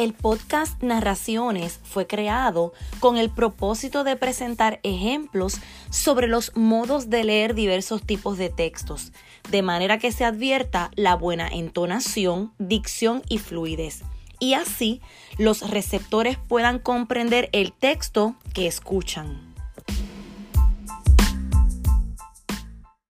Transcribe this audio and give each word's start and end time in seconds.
El 0.00 0.14
podcast 0.14 0.82
Narraciones 0.82 1.78
fue 1.82 2.06
creado 2.06 2.72
con 3.00 3.18
el 3.18 3.28
propósito 3.28 4.02
de 4.02 4.16
presentar 4.16 4.80
ejemplos 4.82 5.58
sobre 5.90 6.26
los 6.26 6.56
modos 6.56 7.10
de 7.10 7.22
leer 7.22 7.54
diversos 7.54 8.02
tipos 8.02 8.38
de 8.38 8.48
textos, 8.48 9.12
de 9.50 9.60
manera 9.60 9.98
que 9.98 10.10
se 10.10 10.24
advierta 10.24 10.90
la 10.94 11.16
buena 11.16 11.48
entonación, 11.48 12.50
dicción 12.58 13.22
y 13.28 13.36
fluidez, 13.36 14.00
y 14.38 14.54
así 14.54 15.02
los 15.36 15.68
receptores 15.68 16.38
puedan 16.48 16.78
comprender 16.78 17.50
el 17.52 17.74
texto 17.74 18.36
que 18.54 18.66
escuchan. 18.66 19.49